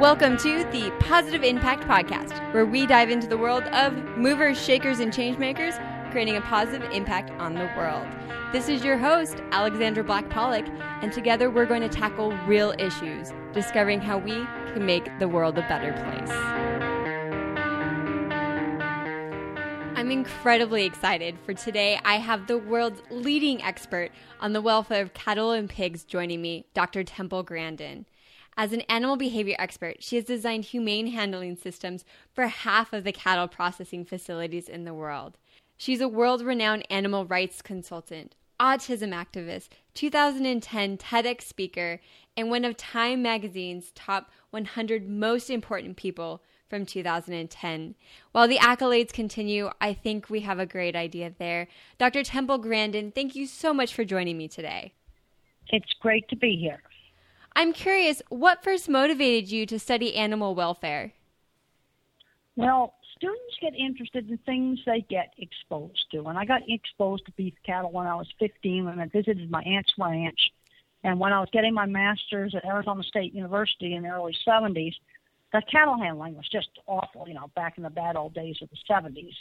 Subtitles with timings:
[0.00, 4.98] Welcome to the Positive Impact Podcast, where we dive into the world of movers, shakers,
[4.98, 5.78] and changemakers,
[6.10, 8.04] creating a positive impact on the world.
[8.52, 10.66] This is your host, Alexandra Black Pollock,
[11.00, 14.32] and together we're going to tackle real issues, discovering how we
[14.72, 16.36] can make the world a better place.
[19.96, 22.00] I'm incredibly excited for today.
[22.04, 26.66] I have the world's leading expert on the welfare of cattle and pigs joining me,
[26.74, 27.04] Dr.
[27.04, 28.06] Temple Grandin.
[28.56, 33.12] As an animal behavior expert, she has designed humane handling systems for half of the
[33.12, 35.38] cattle processing facilities in the world.
[35.76, 42.00] She's a world renowned animal rights consultant, autism activist, 2010 TEDx speaker,
[42.36, 47.94] and one of Time magazine's top 100 most important people from 2010.
[48.32, 51.66] While the accolades continue, I think we have a great idea there.
[51.98, 52.22] Dr.
[52.22, 54.92] Temple Grandin, thank you so much for joining me today.
[55.68, 56.80] It's great to be here.
[57.56, 61.12] I'm curious, what first motivated you to study animal welfare?
[62.56, 66.24] Well, students get interested in things they get exposed to.
[66.26, 69.62] And I got exposed to beef cattle when I was 15 when I visited my
[69.62, 70.50] aunt's ranch.
[71.04, 74.94] And when I was getting my master's at Arizona State University in the early 70s,
[75.52, 78.68] the cattle handling was just awful, you know, back in the bad old days of
[78.70, 79.34] the 70s.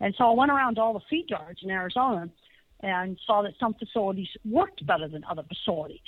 [0.00, 2.30] And so I went around to all the feed yards in Arizona
[2.80, 6.00] and saw that some facilities worked better than other facilities.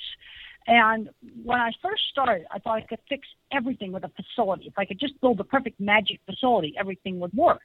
[0.68, 1.08] And
[1.44, 4.66] when I first started, I thought I could fix everything with a facility.
[4.66, 7.62] If I could just build the perfect magic facility, everything would work.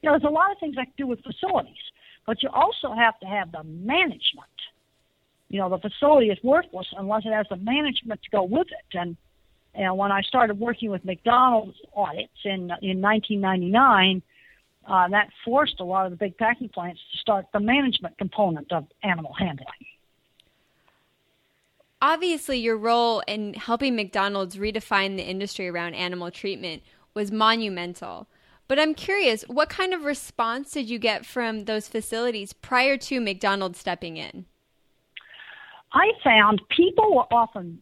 [0.00, 1.82] You know, there's a lot of things I could do with facilities,
[2.26, 4.54] but you also have to have the management.
[5.48, 8.96] You know, the facility is worthless unless it has the management to go with it.
[8.96, 9.16] And
[9.74, 14.22] and when I started working with McDonald's audits in in 1999,
[14.86, 18.70] uh, that forced a lot of the big packing plants to start the management component
[18.70, 19.66] of animal handling
[22.04, 26.82] obviously your role in helping McDonald's redefine the industry around animal treatment
[27.14, 28.28] was monumental.
[28.68, 33.20] But I'm curious, what kind of response did you get from those facilities prior to
[33.20, 34.44] McDonald's stepping in?
[35.94, 37.80] I found people were often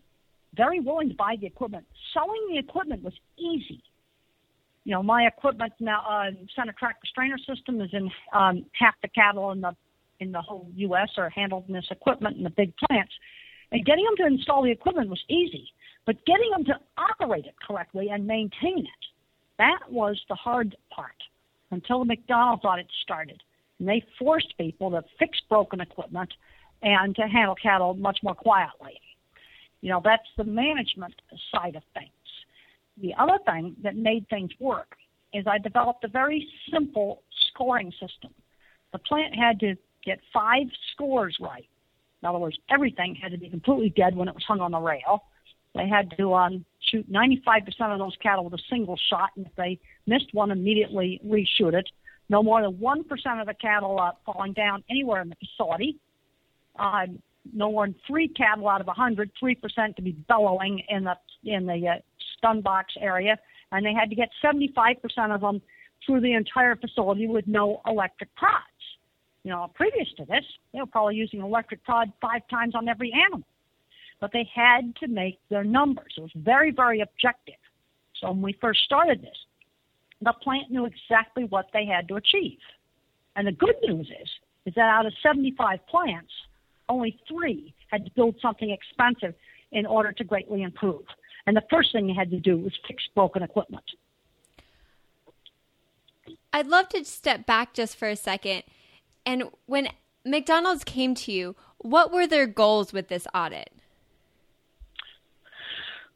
[0.55, 1.85] very willing to buy the equipment.
[2.15, 3.83] Selling the equipment was easy.
[4.85, 9.09] You know, my equipment now, uh, center track restrainer system is in um, half the
[9.09, 9.75] cattle in the
[10.21, 11.09] in the whole U.S.
[11.17, 13.13] are handled in this equipment in the big plants.
[13.73, 15.73] And getting them to install the equipment was easy,
[16.05, 19.05] but getting them to operate it correctly and maintain it,
[19.59, 21.17] that was the hard part
[21.71, 23.43] until the McDonald's audit started.
[23.79, 26.33] And they forced people to fix broken equipment
[26.83, 29.01] and to handle cattle much more quietly.
[29.81, 31.15] You know, that's the management
[31.51, 32.11] side of things.
[33.01, 34.97] The other thing that made things work
[35.33, 38.35] is I developed a very simple scoring system.
[38.93, 41.67] The plant had to get five scores right
[42.23, 44.79] in other words, everything had to be completely dead when it was hung on the
[44.79, 45.25] rail.
[45.75, 49.53] They had to um, shoot 95% of those cattle with a single shot, and if
[49.57, 51.89] they missed one, immediately reshoot it.
[52.29, 55.99] No more than 1% of the cattle uh, falling down anywhere in the facility.
[56.79, 57.07] Uh,
[57.53, 61.67] no more than three cattle out of 100, 3% to be bellowing in the in
[61.67, 61.95] the uh,
[62.39, 63.37] stun box area,
[63.73, 64.97] and they had to get 75%
[65.35, 65.61] of them
[66.07, 68.65] through the entire facility with no electric prods.
[69.45, 73.13] You know, previous to this, they were probably using electric prod five times on every
[73.13, 73.47] animal.
[74.21, 76.15] But they had to make their numbers.
[76.17, 77.57] It was very, very objective.
[78.21, 79.37] So when we first started this,
[80.21, 82.59] the plant knew exactly what they had to achieve.
[83.35, 84.29] And the good news is,
[84.67, 86.31] is that out of 75 plants,
[86.89, 89.35] only three had to build something expensive
[89.73, 91.03] in order to greatly improve.
[91.47, 93.85] And the first thing they had to do was fix broken equipment.
[96.53, 98.63] I'd love to step back just for a second
[99.25, 99.89] and when
[100.25, 103.71] McDonald's came to you, what were their goals with this audit?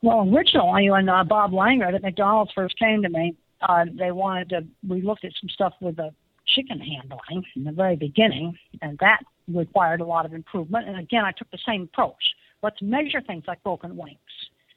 [0.03, 4.51] Well, originally, when uh, Bob Langert at McDonald's first came to me, uh, they wanted
[4.51, 4.65] to.
[4.87, 6.11] We looked at some stuff with the
[6.47, 10.89] chicken handling in the very beginning, and that required a lot of improvement.
[10.89, 12.23] And again, I took the same approach.
[12.63, 14.19] Let's measure things like broken wings.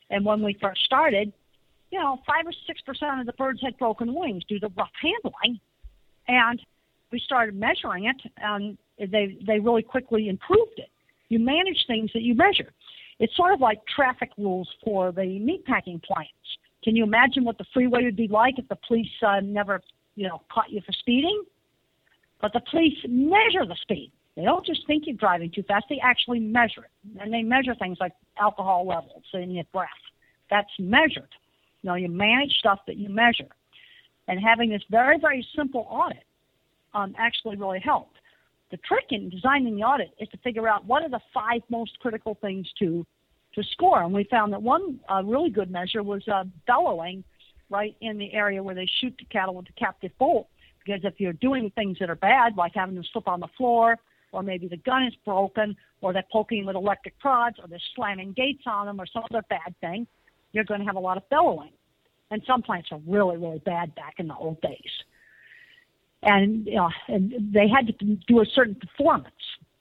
[0.09, 1.31] And when we first started,
[1.91, 4.89] you know, five or six percent of the birds had broken wings due to rough
[5.01, 5.59] handling,
[6.27, 6.61] and
[7.11, 10.89] we started measuring it, and they they really quickly improved it.
[11.29, 12.71] You manage things that you measure.
[13.19, 16.33] It's sort of like traffic rules for the meatpacking plants.
[16.83, 19.81] Can you imagine what the freeway would be like if the police uh, never,
[20.15, 21.43] you know, caught you for speeding?
[22.41, 24.11] But the police measure the speed.
[24.37, 27.75] They don't just think you're driving too fast; they actually measure it, and they measure
[27.75, 29.89] things like alcohol levels in your breath.
[30.49, 31.29] That's measured.
[31.81, 33.49] You know, you manage stuff that you measure,
[34.27, 36.23] and having this very, very simple audit
[36.93, 38.17] um, actually really helped.
[38.71, 41.97] The trick in designing the audit is to figure out what are the five most
[41.99, 43.05] critical things to
[43.55, 44.03] to score.
[44.03, 47.23] And we found that one uh, really good measure was uh, bellowing
[47.69, 50.47] right in the area where they shoot the cattle with the captive bolt.
[50.85, 53.97] Because if you're doing things that are bad, like having them slip on the floor,
[54.31, 58.33] or maybe the gun is broken, or they're poking with electric prods, or they're slamming
[58.33, 60.07] gates on them, or some other bad thing,
[60.51, 61.71] you're going to have a lot of bellowing.
[62.31, 64.91] And some plants are really, really bad back in the old days.
[66.21, 67.93] And, you know, and they had to
[68.27, 69.33] do a certain performance.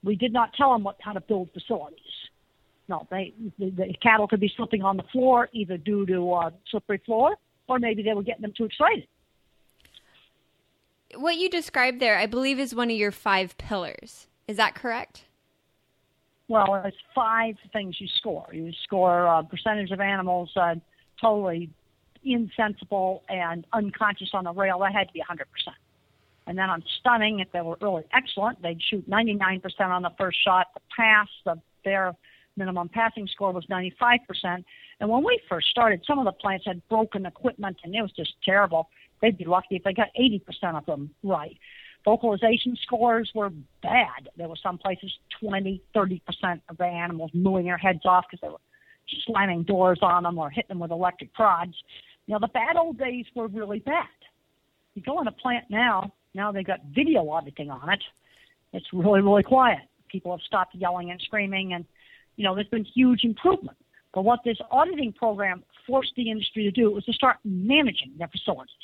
[0.05, 1.99] We did not tell them what, how to build facilities.
[2.89, 6.51] No, they, the, the cattle could be slipping on the floor either due to uh,
[6.71, 7.37] slippery floor
[7.69, 9.07] or maybe they were getting them too excited.
[11.15, 14.27] What you described there, I believe, is one of your five pillars.
[14.47, 15.25] Is that correct?
[16.49, 18.49] Well, it's five things you score.
[18.53, 20.77] You score a percentage of animals uh,
[21.21, 21.71] totally
[22.25, 24.79] insensible and unconscious on the rail.
[24.79, 25.45] That had to be 100%.
[26.49, 30.39] And then on stunning, if they were really excellent, they'd shoot 99% on the first
[30.43, 30.69] shot.
[30.73, 32.15] The pass, the, their
[32.57, 34.65] minimum passing score was 95%.
[35.01, 38.13] And when we first started, some of the plants had broken equipment and it was
[38.13, 38.89] just terrible.
[39.21, 40.43] They'd be lucky if they got 80%
[40.75, 41.57] of them right.
[42.07, 43.51] Vocalization scores were
[43.83, 44.31] bad.
[44.39, 46.23] There were some places 20, 30%
[46.71, 48.61] of the animals mooing their heads off because they were
[49.27, 51.75] slamming doors on them or hitting them with electric prods.
[52.27, 54.07] You know, the bad old days were really bad.
[54.95, 58.03] You go in a plant now, now they've got video auditing on it.
[58.73, 59.81] It's really, really quiet.
[60.09, 61.85] People have stopped yelling and screaming, and,
[62.37, 63.77] you know, there's been huge improvement.
[64.15, 68.29] But what this auditing program forced the industry to do was to start managing their
[68.29, 68.75] facilities.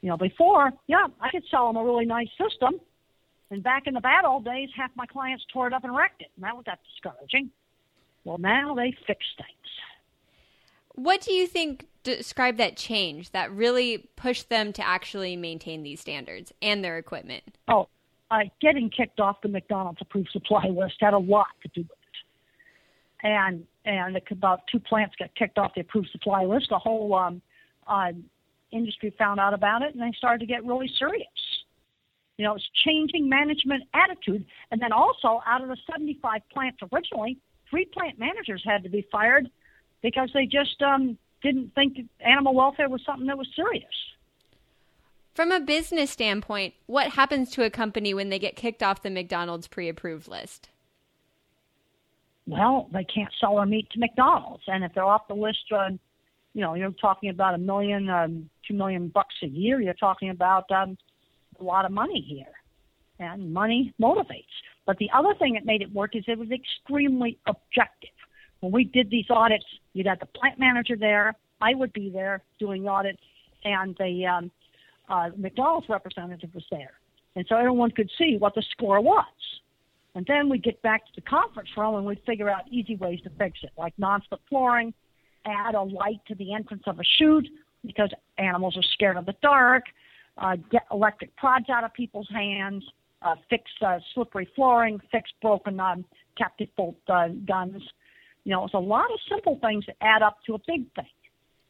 [0.00, 2.80] You know, before, yeah, I could sell them a really nice system.
[3.50, 6.20] And back in the bad old days, half my clients tore it up and wrecked
[6.20, 6.30] it.
[6.36, 7.50] And that was that discouraging.
[8.24, 9.48] Well, now they fix things.
[10.94, 11.86] What do you think
[12.16, 17.42] describe that change that really pushed them to actually maintain these standards and their equipment?
[17.68, 17.88] Oh,
[18.30, 21.90] uh, getting kicked off the McDonald's approved supply list had a lot to do with
[21.90, 23.26] it.
[23.26, 26.68] And and about two plants got kicked off the approved supply list.
[26.68, 27.40] The whole um,
[27.86, 28.12] uh,
[28.70, 31.26] industry found out about it, and they started to get really serious.
[32.36, 37.38] You know, it's changing management attitude, and then also out of the 75 plants originally,
[37.70, 39.48] three plant managers had to be fired
[40.02, 43.84] because they just um, didn't think animal welfare was something that was serious.
[45.34, 49.10] From a business standpoint, what happens to a company when they get kicked off the
[49.10, 50.68] McDonald's pre approved list?
[52.46, 54.64] Well, they can't sell their meat to McDonald's.
[54.66, 55.90] And if they're off the list, uh,
[56.54, 59.80] you know, you're talking about a million, um, two million bucks a year.
[59.80, 60.98] You're talking about um,
[61.60, 62.52] a lot of money here.
[63.20, 64.46] And money motivates.
[64.86, 68.10] But the other thing that made it work is it was extremely objective.
[68.60, 71.34] When we did these audits, you'd have the plant manager there.
[71.60, 73.18] I would be there doing the audit,
[73.64, 74.50] and the um,
[75.08, 76.92] uh, McDonald's representative was there.
[77.36, 79.24] And so everyone could see what the score was.
[80.14, 83.20] And then we get back to the conference room and we figure out easy ways
[83.22, 84.92] to fix it, like non-slip flooring,
[85.46, 87.48] add a light to the entrance of a chute
[87.84, 89.84] because animals are scared of the dark,
[90.38, 92.84] uh, get electric prods out of people's hands,
[93.22, 96.04] uh, fix uh, slippery flooring, fix broken um,
[96.36, 97.82] captive bolt uh, guns.
[98.48, 101.04] You know, it's a lot of simple things that add up to a big thing.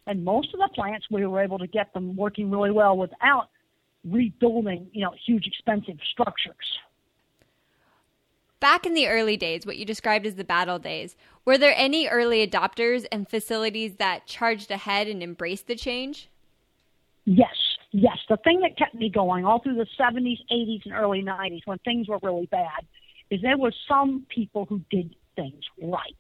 [0.07, 3.49] And most of the plants, we were able to get them working really well without
[4.05, 6.55] rebuilding, you know, huge expensive structures.
[8.61, 12.07] Back in the early days, what you described as the battle days, were there any
[12.07, 16.29] early adopters and facilities that charged ahead and embraced the change?
[17.25, 17.57] Yes,
[17.91, 18.19] yes.
[18.29, 21.79] The thing that kept me going all through the 70s, 80s, and early 90s when
[21.79, 22.87] things were really bad
[23.31, 26.15] is there were some people who did things right.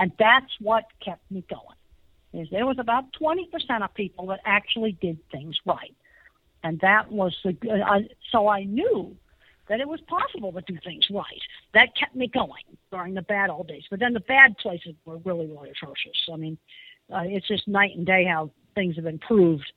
[0.00, 2.42] And that's what kept me going.
[2.42, 5.94] Is there was about 20% of people that actually did things right.
[6.64, 8.00] And that was the, uh,
[8.32, 9.14] so I knew
[9.68, 11.42] that it was possible to do things right.
[11.74, 13.84] That kept me going during the bad old days.
[13.90, 16.28] But then the bad places were really, really atrocious.
[16.32, 16.56] I mean,
[17.14, 19.70] uh, it's just night and day how things have improved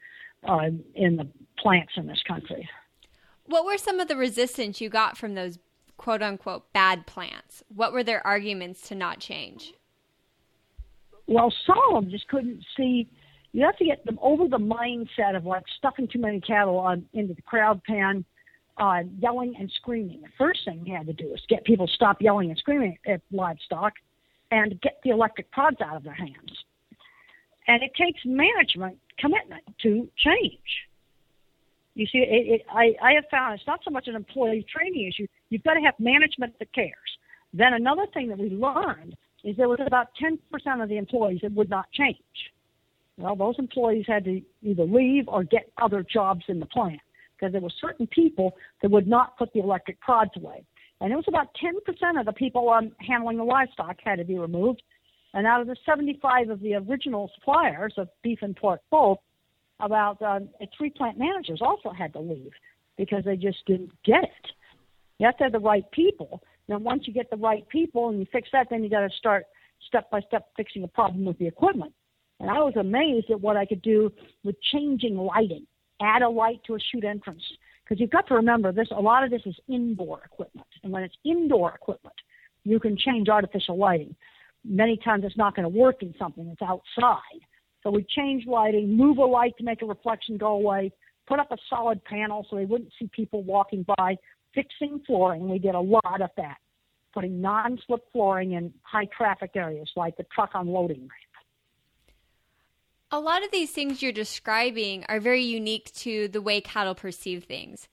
[0.48, 1.27] uh, in the
[1.60, 2.70] plants in this country.
[3.46, 5.60] What were some of the resistance you got from those
[5.98, 7.62] quote unquote bad plants?
[7.68, 9.74] What were their arguments to not change?
[11.27, 13.08] Well, some of them just couldn't see.
[13.51, 17.06] You have to get them over the mindset of like stuffing too many cattle on
[17.13, 18.25] into the crowd pen
[18.77, 20.22] uh, yelling and screaming.
[20.22, 22.98] The first thing he had to do is get people to stop yelling and screaming
[23.08, 23.94] at livestock
[24.51, 26.51] and get the electric prods out of their hands.
[27.68, 30.60] And it takes management commitment to change.
[31.96, 35.08] You see, it, it, I, I have found it's not so much an employee training
[35.08, 35.27] issue.
[35.50, 36.89] You've got to have management that cares.
[37.53, 40.38] Then another thing that we learned is there was about 10%
[40.82, 42.18] of the employees that would not change.
[43.18, 47.00] Well, those employees had to either leave or get other jobs in the plant
[47.36, 50.64] because there were certain people that would not put the electric prods away.
[51.02, 54.38] And it was about 10% of the people um, handling the livestock had to be
[54.38, 54.82] removed.
[55.34, 59.18] And out of the 75 of the original suppliers of beef and pork both,
[59.80, 60.40] about uh,
[60.78, 62.52] three plant managers also had to leave
[62.98, 64.52] because they just didn't get it.
[65.20, 66.42] You have to have the right people.
[66.67, 69.10] Then once you get the right people and you fix that, then you got to
[69.17, 69.46] start
[69.88, 71.93] step by step fixing the problem with the equipment.
[72.39, 74.12] And I was amazed at what I could do
[74.43, 75.65] with changing lighting.
[76.01, 77.43] Add a light to a chute entrance.
[77.84, 80.67] Because you've got to remember this a lot of this is indoor equipment.
[80.84, 82.15] And when it's indoor equipment,
[82.63, 84.15] you can change artificial lighting.
[84.63, 87.41] Many times it's not going to work in something that's outside.
[87.84, 90.91] So we change lighting, move a light to make a reflection go away,
[91.27, 94.17] put up a solid panel so they wouldn't see people walking by,
[94.54, 95.50] fixing flooring.
[95.50, 96.58] We did a lot of that,
[97.14, 101.12] putting non-slip flooring in high traffic areas like the truck unloading ramp.
[103.12, 107.44] A lot of these things you're describing are very unique to the way cattle perceive
[107.44, 107.88] things.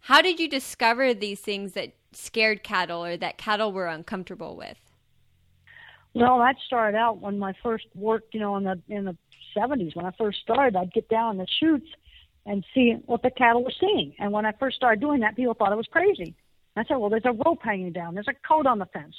[0.00, 4.78] How did you discover these things that scared cattle or that cattle were uncomfortable with?
[6.12, 9.16] Well, that started out when my first work, you know, in the in the
[9.56, 9.94] 70s.
[9.96, 11.88] When I first started, I'd get down in the chutes
[12.46, 14.14] and see what the cattle were seeing.
[14.18, 16.34] And when I first started doing that, people thought it was crazy.
[16.76, 18.14] I said, well, there's a rope hanging down.
[18.14, 19.14] There's a coat on the fence.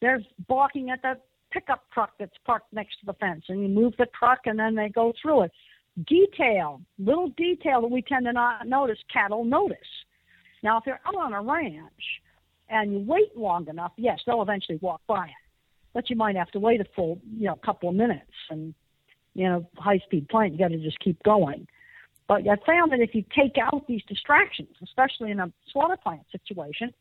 [0.00, 1.14] There's balking at the
[1.50, 3.44] pickup truck that's parked next to the fence.
[3.48, 5.52] And you move the truck and then they go through it.
[6.06, 9.78] Detail, little detail that we tend to not notice, cattle notice.
[10.62, 12.22] Now, if you're out on a ranch
[12.70, 15.32] and you wait long enough, yes, they'll eventually walk by it.
[15.92, 18.30] But you might have to wait a full, you know, couple of minutes.
[18.48, 18.72] And,
[19.34, 21.66] you know, high speed plant, you got to just keep going.
[22.28, 26.22] But I found that if you take out these distractions, especially in a slaughter plant
[26.30, 26.92] situation,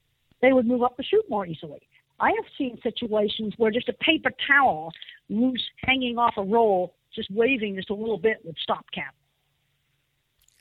[0.42, 1.82] they would move up the chute more easily.
[2.20, 4.92] I have seen situations where just a paper towel
[5.30, 9.14] loose hanging off a roll, just waving just a little bit would stop cattle.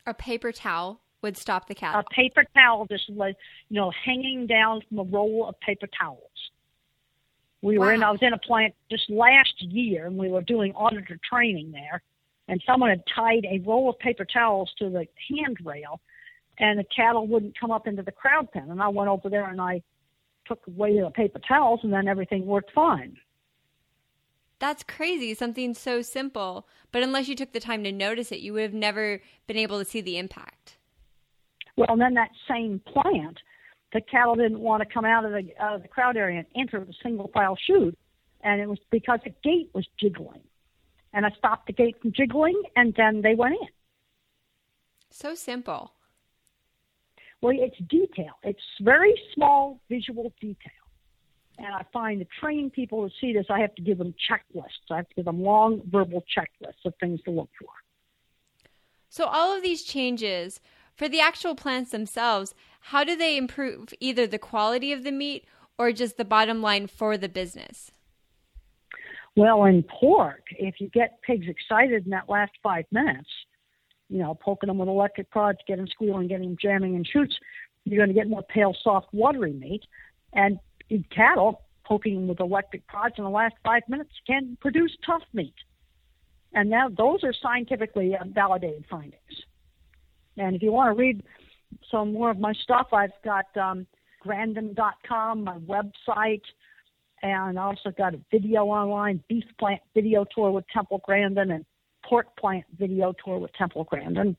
[0.07, 2.01] A paper towel would stop the cattle.
[2.01, 3.35] A paper towel just you
[3.71, 6.21] know hanging down from a roll of paper towels.
[7.63, 7.87] We wow.
[7.87, 11.19] were in I was in a plant just last year and we were doing auditor
[11.31, 12.03] training there
[12.51, 16.01] and someone had tied a roll of paper towels to the handrail,
[16.59, 18.71] and the cattle wouldn't come up into the crowd pen.
[18.71, 19.81] And I went over there and I
[20.47, 23.17] took away the paper towels, and then everything worked fine.
[24.59, 26.67] That's crazy, something so simple.
[26.91, 29.79] But unless you took the time to notice it, you would have never been able
[29.79, 30.77] to see the impact.
[31.77, 33.39] Well, then that same plant,
[33.93, 36.47] the cattle didn't want to come out of the, out of the crowd area and
[36.57, 37.97] enter the single file chute,
[38.41, 40.43] and it was because the gate was jiggling
[41.13, 43.69] and I stopped the gate from jiggling, and then they went in.
[45.11, 45.93] So simple.
[47.43, 48.33] Well, it's detail.
[48.43, 50.73] It's very small visual detail.
[51.59, 54.91] And I find to train people to see this, I have to give them checklists.
[54.91, 57.69] I have to give them long verbal checklists of things to look for.
[59.09, 60.61] So, all of these changes
[60.95, 65.45] for the actual plants themselves, how do they improve either the quality of the meat
[65.79, 67.91] or just the bottom line for the business?
[69.41, 73.31] Well, in pork, if you get pigs excited in that last five minutes,
[74.11, 77.35] you know, poking them with electric prods, getting them squealing, getting them jamming in chutes,
[77.87, 79.81] you're going to get more pale, soft, watery meat.
[80.35, 80.59] And
[80.91, 85.23] in cattle, poking them with electric prods in the last five minutes can produce tough
[85.33, 85.55] meat.
[86.53, 89.15] And now those are scientifically validated findings.
[90.37, 91.23] And if you want to read
[91.91, 93.87] some more of my stuff, I've got um,
[94.21, 96.43] Grandin.com, my website,
[97.23, 101.65] and I also got a video online, beef plant video tour with Temple Grandin and
[102.05, 104.37] pork plant video tour with Temple Grandin.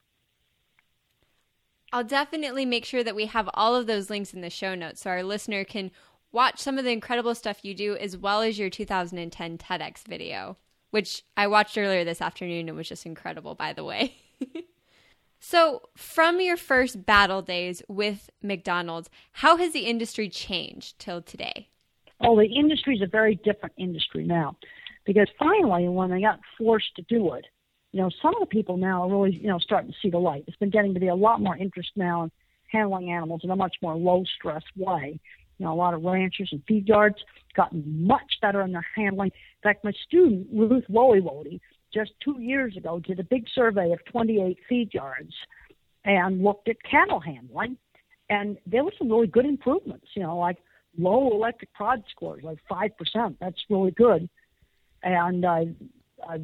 [1.93, 5.01] I'll definitely make sure that we have all of those links in the show notes
[5.01, 5.91] so our listener can
[6.31, 10.57] watch some of the incredible stuff you do as well as your 2010 TEDx video,
[10.91, 14.15] which I watched earlier this afternoon and was just incredible, by the way.
[15.39, 21.70] so, from your first battle days with McDonald's, how has the industry changed till today?
[22.23, 24.55] Oh, the industry is a very different industry now
[25.05, 27.45] because finally, when they got forced to do it,
[27.91, 30.17] you know, some of the people now are really, you know, starting to see the
[30.17, 30.43] light.
[30.47, 32.31] It's been getting to be a lot more interest now in
[32.71, 35.19] handling animals in a much more low stress way.
[35.57, 37.17] You know, a lot of ranchers and feed yards
[37.55, 39.27] gotten much better in their handling.
[39.27, 41.59] In fact, my student, Ruth Woiwode,
[41.93, 45.33] just two years ago did a big survey of 28 feed yards
[46.05, 47.77] and looked at cattle handling.
[48.29, 50.57] And there were some really good improvements, you know, like
[50.97, 53.35] low electric prod scores, like 5%.
[53.39, 54.29] That's really good.
[55.03, 55.65] And uh,
[56.27, 56.37] uh,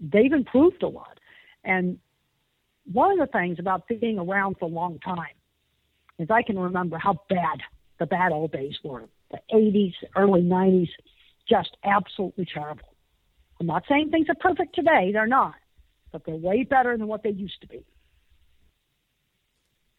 [0.00, 1.18] they've improved a lot.
[1.64, 1.98] And
[2.92, 5.34] one of the things about being around for a long time
[6.18, 7.60] is I can remember how bad
[7.98, 9.08] the bad old days were.
[9.30, 10.90] The 80s, early 90s,
[11.48, 12.94] just absolutely terrible.
[13.60, 15.54] I'm not saying things are perfect today, they're not,
[16.12, 17.84] but they're way better than what they used to be.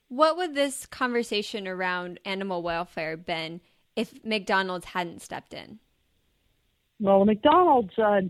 [0.08, 3.62] What would this conversation around animal welfare been
[3.96, 5.80] if McDonald's hadn't stepped in?
[7.00, 8.22] Well, McDonald's uh,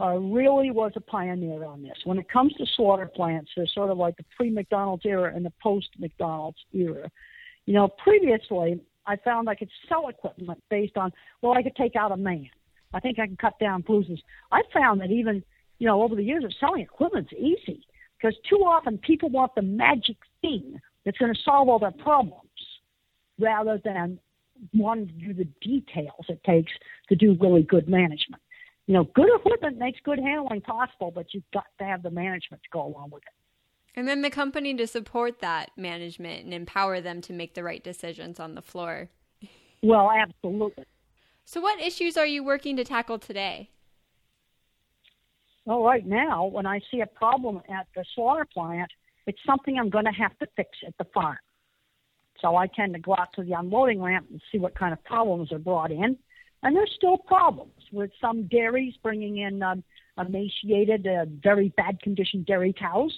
[0.00, 1.98] uh, really was a pioneer on this.
[2.04, 5.52] When it comes to slaughter plants, there's sort of like the pre-McDonald's era and the
[5.62, 7.10] post-McDonald's era.
[7.66, 11.12] You know, previously I found I could sell equipment based on,
[11.42, 12.50] well, I could take out a man.
[12.94, 14.20] I think I can cut down bruises.
[14.52, 15.42] I found that even,
[15.78, 17.84] you know, over the years of selling equipment's easy
[18.16, 22.42] because too often people want the magic thing that's going to solve all their problems
[23.38, 24.18] rather than
[24.74, 26.72] wanting to do the details it takes
[27.08, 28.42] to do really good management.
[28.86, 32.62] You know, good equipment makes good handling possible, but you've got to have the management
[32.62, 33.98] to go along with it.
[33.98, 37.82] And then the company to support that management and empower them to make the right
[37.82, 39.10] decisions on the floor.
[39.82, 40.84] Well, absolutely.
[41.44, 43.70] So, what issues are you working to tackle today?
[45.64, 48.90] Well, right now, when I see a problem at the slaughter plant,
[49.26, 51.36] it's something I'm going to have to fix at the farm.
[52.40, 55.02] So I tend to go out to the unloading ramp and see what kind of
[55.04, 56.16] problems are brought in.
[56.62, 59.82] And there's still problems with some dairies bringing in um,
[60.18, 63.12] emaciated, uh, very bad condition dairy cows.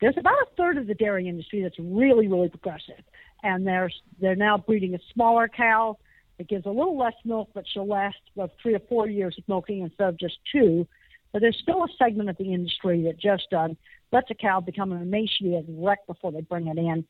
[0.00, 3.04] There's about a third of the dairy industry that's really, really progressive.
[3.42, 3.90] And they're,
[4.20, 5.98] they're now breeding a smaller cow
[6.38, 9.44] that gives a little less milk, but she'll last about three or four years of
[9.48, 10.86] milking instead of just two.
[11.32, 13.76] But there's still a segment of the industry that just um,
[14.12, 17.06] lets a cow become an emaciated wreck before they bring it in.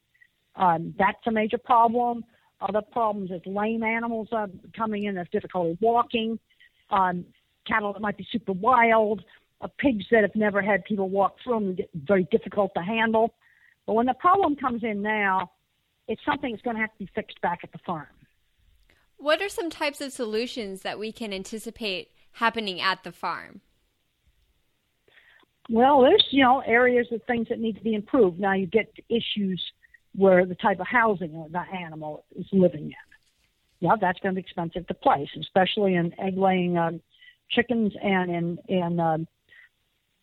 [0.56, 2.25] Um, that's a major problem.
[2.61, 6.38] Other problems is lame animals uh, coming in, that's difficulty walking,
[6.90, 7.25] um,
[7.66, 9.23] cattle that might be super wild,
[9.61, 13.35] uh, pigs that have never had people walk through them, very difficult to handle.
[13.87, 15.50] But when the problem comes in now,
[16.06, 18.06] it's something that's going to have to be fixed back at the farm.
[19.16, 23.61] What are some types of solutions that we can anticipate happening at the farm?
[25.71, 28.40] Well, there's you know areas of things that need to be improved.
[28.40, 29.62] Now you get issues
[30.14, 32.92] where the type of housing the animal is living in.
[33.81, 36.92] Yeah, that's going to be expensive to place, especially in egg-laying uh,
[37.50, 39.19] chickens and in in uh,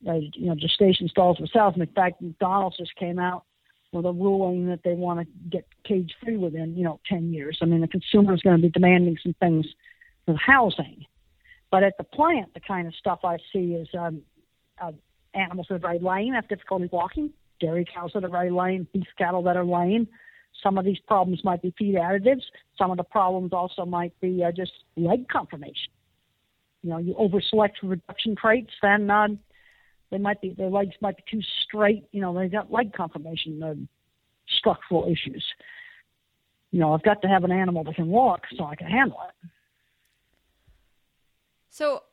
[0.08, 1.76] uh, you know gestation stalls themselves.
[1.76, 3.44] And In fact, McDonald's just came out
[3.92, 7.60] with a ruling that they want to get cage-free within you know 10 years.
[7.62, 9.66] I mean, the consumer is going to be demanding some things
[10.26, 11.06] with housing,
[11.72, 14.22] but at the plant, the kind of stuff I see is um,
[14.82, 14.92] uh,
[15.34, 19.08] animals that are very lame, have difficulty walking, dairy cows that are very lame, beef
[19.18, 20.08] cattle that are lame.
[20.64, 22.44] Some of these problems might be feed additives.
[22.78, 25.92] Some of the problems also might be uh, just leg conformation.
[26.84, 29.28] You know, you overselect for reduction traits, then uh,
[30.12, 32.06] they might be their legs might be too straight.
[32.12, 33.76] You know, they've got leg conformation uh,
[34.58, 35.46] structural issues.
[36.72, 39.18] You know, I've got to have an animal that can walk so I can handle
[39.28, 39.50] it.
[41.70, 42.04] So,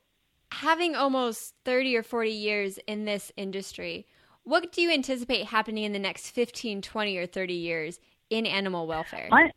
[0.51, 4.05] having almost 30 or 40 years in this industry,
[4.47, 8.87] what do you anticipate happening in the next 15, 20, or 30 years in animal
[8.87, 9.27] welfare?
[9.29, 9.51] I,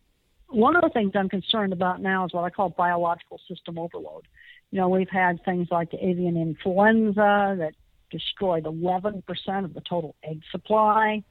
[0.48, 4.26] one of the things I'm concerned about now is what I call biological system overload.
[4.72, 7.74] You know, we've had things like avian influenza that
[8.10, 9.22] destroyed 11%
[9.64, 11.22] of the total egg supply.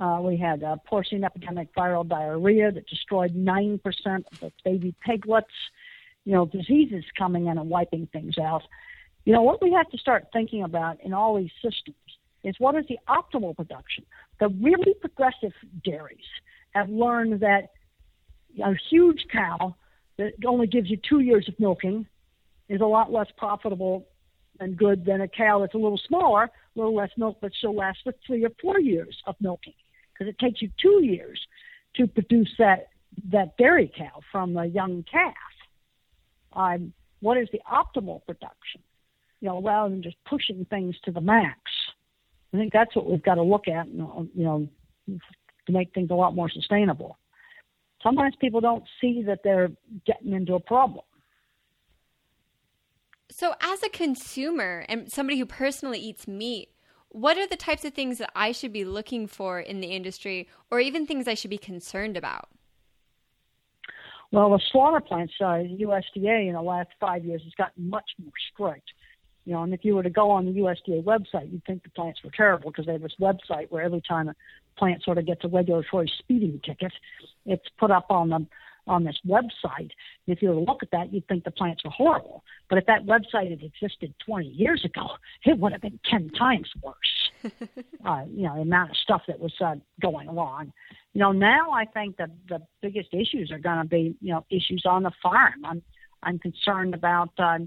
[0.00, 5.48] Uh, we had uh, porcine epidemic viral diarrhea that destroyed 9% of the baby piglets.
[6.24, 8.62] You know, diseases coming in and wiping things out.
[9.24, 11.96] You know, what we have to start thinking about in all these systems
[12.42, 14.04] is what is the optimal production.
[14.38, 15.52] The really progressive
[15.84, 16.18] dairies
[16.70, 17.70] have learned that
[18.62, 19.74] a huge cow
[20.18, 22.06] that only gives you two years of milking
[22.68, 24.06] is a lot less profitable
[24.60, 27.74] and good than a cow that's a little smaller, a little less milk, but still
[27.74, 29.74] lasts for three or four years of milking
[30.12, 31.40] because it takes you two years
[31.96, 32.88] to produce that
[33.32, 35.34] that dairy cow from a young calf.
[36.52, 38.82] Um, what is the optimal production?
[39.40, 41.58] You know, rather than just pushing things to the max.
[42.52, 44.68] I think that's what we've got to look at, you know,
[45.08, 47.18] to make things a lot more sustainable.
[48.02, 49.70] Sometimes people don't see that they're
[50.06, 51.04] getting into a problem.
[53.30, 56.70] So, as a consumer and somebody who personally eats meat,
[57.10, 60.48] what are the types of things that I should be looking for in the industry,
[60.70, 62.48] or even things I should be concerned about?
[64.32, 68.32] Well, the slaughter plants, uh, USDA in the last five years has gotten much more
[68.52, 68.88] strict.
[69.44, 71.90] You know, and if you were to go on the USDA website, you'd think the
[71.90, 74.34] plants were terrible because they have this website where every time a
[74.78, 76.92] plant sort of gets a regulatory speeding ticket,
[77.46, 78.46] it's put up on the
[78.86, 79.90] on this website.
[80.26, 82.42] If you were to look at that, you'd think the plants were horrible.
[82.68, 85.06] But if that website had existed 20 years ago,
[85.44, 86.94] it would have been 10 times worse.
[88.04, 90.72] uh, you know, the amount of stuff that was uh, going along.
[91.12, 94.44] You know, now I think that the biggest issues are going to be, you know,
[94.50, 95.64] issues on the farm.
[95.64, 95.82] I'm
[96.22, 97.58] I'm concerned about uh,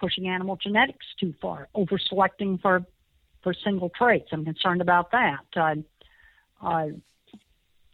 [0.00, 2.84] pushing animal genetics too far, over selecting for
[3.42, 4.28] for single traits.
[4.32, 5.44] I'm concerned about that.
[5.56, 5.76] Uh,
[6.62, 6.86] uh,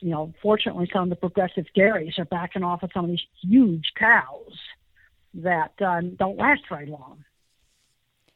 [0.01, 3.27] you know, fortunately, some of the progressive dairies are backing off of some of these
[3.43, 4.53] huge cows
[5.35, 7.25] that um, don't last very long.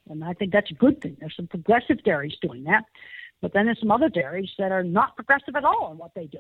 [0.09, 1.17] And I think that's a good thing.
[1.21, 2.85] There's some progressive dairies doing that.
[3.41, 6.27] But then there's some other dairies that are not progressive at all in what they
[6.27, 6.39] do.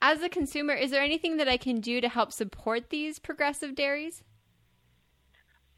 [0.00, 3.74] As a consumer, is there anything that I can do to help support these progressive
[3.74, 4.22] dairies?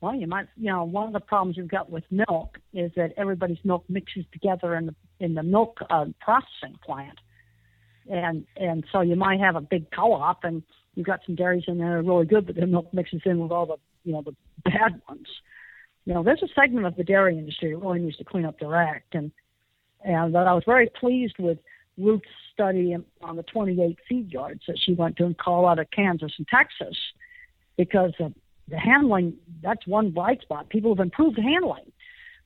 [0.00, 3.12] Well, you might, you know, one of the problems you've got with milk is that
[3.18, 7.18] everybody's milk mixes together in the in the milk uh, processing plant,
[8.10, 10.62] and and so you might have a big co-op, and
[10.94, 13.40] you've got some dairies in there that are really good, but their milk mixes in
[13.40, 14.34] with all the you know the
[14.64, 15.28] bad ones.
[16.06, 18.58] You know, there's a segment of the dairy industry that really needs to clean up
[18.58, 19.30] their act, and
[20.02, 21.58] and that I was very pleased with
[21.98, 26.48] Ruth's study on the 28 feed yards that she went to in Colorado, Kansas, and
[26.48, 26.96] Texas,
[27.76, 28.32] because of
[28.70, 30.68] the handling, that's one bright spot.
[30.68, 31.92] People have improved handling.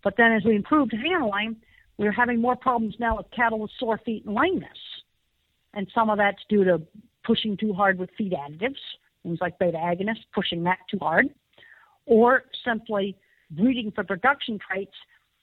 [0.02, 1.56] But then as we improved handling,
[1.98, 4.68] we're having more problems now with cattle with sore feet and lameness.
[5.74, 6.82] And some of that's due to
[7.24, 8.80] pushing too hard with feed additives,
[9.22, 11.26] things like beta agonists, pushing that too hard,
[12.06, 13.16] or simply
[13.50, 14.94] breeding for production traits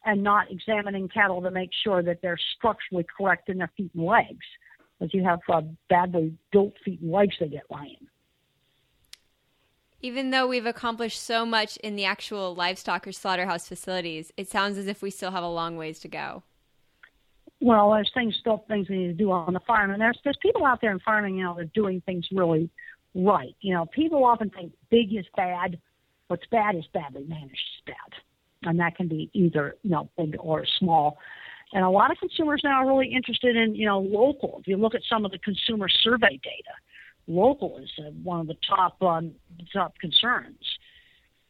[0.05, 4.05] and not examining cattle to make sure that they're structurally correct in their feet and
[4.05, 4.45] legs.
[4.99, 8.07] Because you have uh, badly built feet and legs that get lame
[10.01, 14.77] even though we've accomplished so much in the actual livestock or slaughterhouse facilities, it sounds
[14.77, 16.43] as if we still have a long ways to go.
[17.59, 20.37] Well, there's things still things we need to do on the farm, and there's there's
[20.41, 22.69] people out there in farming, you know, that are doing things really
[23.13, 23.55] right.
[23.61, 25.79] You know, people often think big is bad,
[26.27, 30.35] what's bad is badly managed is bad, and that can be either you know big
[30.39, 31.19] or small.
[31.73, 34.57] And a lot of consumers now are really interested in you know local.
[34.59, 36.73] If you look at some of the consumer survey data,
[37.27, 39.31] local is uh, one of the top um,
[39.73, 40.63] top concerns.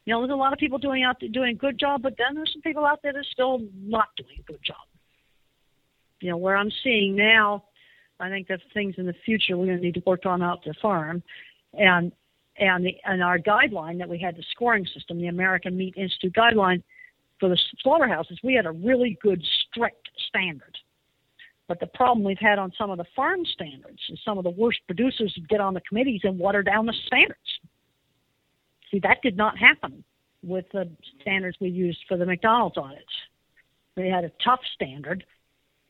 [0.05, 2.15] You know, there's a lot of people doing out there doing a good job, but
[2.17, 4.77] then there's some people out there that are still not doing a good job.
[6.19, 7.65] You know, where I'm seeing now,
[8.19, 10.63] I think that things in the future we're going to need to work on out
[10.63, 11.23] the farm,
[11.73, 12.11] and
[12.57, 16.33] and the and our guideline that we had the scoring system, the American Meat Institute
[16.33, 16.83] guideline
[17.39, 20.77] for the slaughterhouses, we had a really good strict standard
[21.71, 24.49] but the problem we've had on some of the farm standards is some of the
[24.49, 27.39] worst producers get on the committees and water down the standards.
[28.91, 30.03] See, that did not happen
[30.43, 33.13] with the standards we used for the McDonald's audits.
[33.95, 35.23] They had a tough standard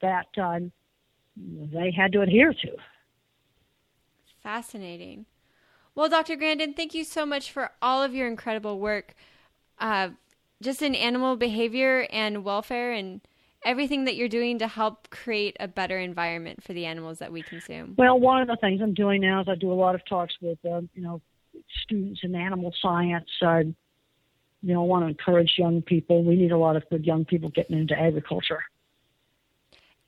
[0.04, 0.60] that uh,
[1.36, 2.76] they had to adhere to.
[4.44, 5.26] Fascinating.
[5.96, 6.36] Well, Dr.
[6.36, 9.16] Grandin, thank you so much for all of your incredible work,
[9.80, 10.10] uh,
[10.62, 13.22] just in animal behavior and welfare and
[13.66, 17.42] everything that you're doing to help create a better environment for the animals that we
[17.42, 17.96] consume?
[17.98, 20.34] Well, one of the things I'm doing now is I do a lot of talks
[20.42, 21.22] with, uh, you know,
[21.84, 23.30] students in animal science.
[23.42, 23.60] I,
[24.64, 26.24] you know, want to encourage young people.
[26.24, 28.64] We need a lot of good young people getting into agriculture.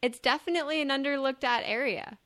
[0.02, 2.18] It's definitely an underlooked at area.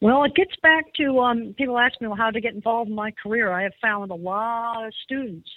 [0.00, 2.96] Well, it gets back to um, people ask me well, how to get involved in
[2.96, 3.52] my career.
[3.52, 5.48] I have found a lot of students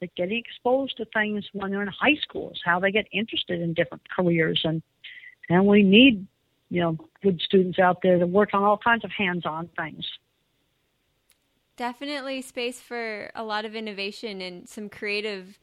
[0.00, 3.60] that getting exposed to things when they're in high school is how they get interested
[3.60, 4.82] in different careers and
[5.48, 6.26] and we need
[6.68, 10.04] you know good students out there to work on all kinds of hands-on things
[11.80, 15.58] definitely space for a lot of innovation and some creative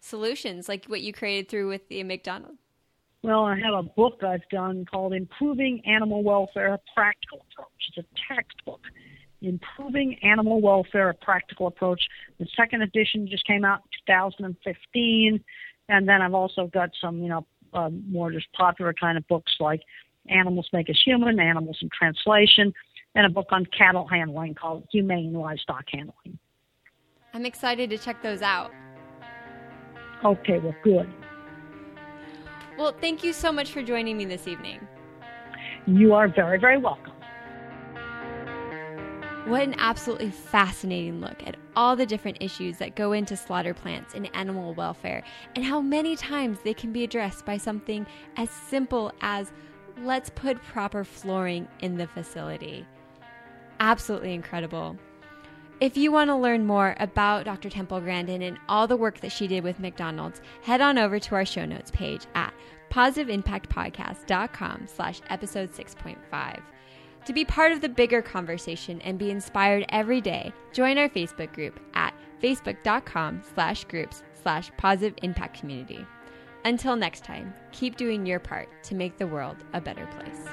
[0.00, 2.58] solutions like what you created through with the McDonald's.
[3.22, 7.68] Well, I have a book I've done called Improving Animal Welfare: A Practical Approach.
[7.88, 8.80] It's a textbook
[9.42, 12.02] Improving Animal Welfare, a Practical Approach.
[12.38, 15.42] The second edition just came out in 2015.
[15.88, 19.52] And then I've also got some, you know, uh, more just popular kind of books
[19.60, 19.80] like
[20.28, 22.72] Animals Make Us Human, Animals in Translation,
[23.14, 26.38] and a book on cattle handling called Humane Livestock Handling.
[27.32, 28.72] I'm excited to check those out.
[30.24, 31.08] Okay, well, good.
[32.76, 34.86] Well, thank you so much for joining me this evening.
[35.86, 37.12] You are very, very welcome.
[39.50, 44.14] What an absolutely fascinating look at all the different issues that go into slaughter plants
[44.14, 45.24] and animal welfare,
[45.56, 49.50] and how many times they can be addressed by something as simple as
[50.02, 52.86] let's put proper flooring in the facility.
[53.80, 54.96] Absolutely incredible.
[55.80, 57.70] If you want to learn more about Dr.
[57.70, 61.34] Temple Grandin and all the work that she did with McDonald's, head on over to
[61.34, 62.54] our show notes page at
[62.90, 66.62] positiveimpactpodcast.com slash episode 6.5.
[67.26, 71.52] To be part of the bigger conversation and be inspired every day, join our Facebook
[71.52, 76.04] group at facebook.com slash groups slash positive impact community.
[76.64, 80.46] Until next time, keep doing your part to make the world a better place.